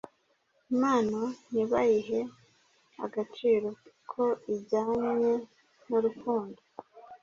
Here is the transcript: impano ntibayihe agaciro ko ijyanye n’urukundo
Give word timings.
impano 0.71 1.21
ntibayihe 1.51 2.19
agaciro 3.05 3.67
ko 4.11 4.23
ijyanye 4.55 5.33
n’urukundo 5.87 6.59